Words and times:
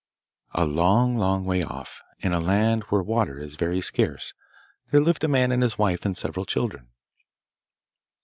A 0.55 0.65
long, 0.65 1.15
long 1.15 1.45
way 1.45 1.61
off, 1.61 2.01
in 2.17 2.33
a 2.33 2.39
land 2.39 2.81
where 2.89 3.03
water 3.03 3.37
is 3.37 3.55
very 3.55 3.81
scarce, 3.81 4.33
there 4.89 4.99
lived 4.99 5.23
a 5.23 5.27
man 5.27 5.51
and 5.51 5.61
his 5.61 5.77
wife 5.77 6.05
and 6.05 6.17
several 6.17 6.47
children. 6.47 6.87